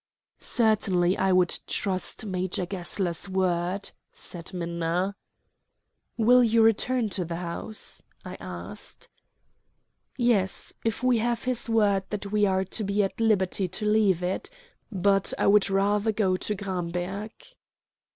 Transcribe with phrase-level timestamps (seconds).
[0.39, 5.15] "Certainly I would trust Major Gessler's word," said Minna.
[6.17, 9.09] "Will you return to the house?" I asked.
[10.17, 14.23] "Yes, if we have his word that we are to be at liberty to leave
[14.23, 14.49] it.
[14.91, 17.33] But I would rather go to Gramberg."